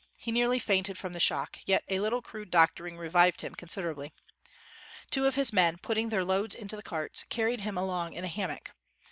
He 0.17 0.31
nearly 0.31 0.57
fainted 0.57 0.97
from 0.97 1.13
the 1.13 1.19
shock; 1.19 1.59
yet 1.67 1.83
a 1.87 1.99
little 1.99 2.23
crude 2.23 2.49
doctoring 2.49 2.97
revived 2.97 3.41
him 3.41 3.53
con 3.53 3.69
siderably. 3.69 4.13
Two 5.11 5.27
of 5.27 5.35
his 5.35 5.53
men, 5.53 5.77
putting 5.77 6.09
their 6.09 6.25
loads 6.25 6.55
into 6.55 6.75
the 6.75 6.81
carts, 6.81 7.21
carried 7.21 7.61
him 7.61 7.77
along 7.77 8.13
in 8.13 8.23
a 8.23 8.27
hammock. 8.27 8.71